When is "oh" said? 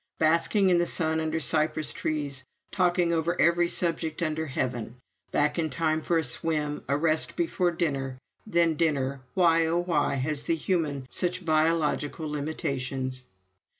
9.67-9.77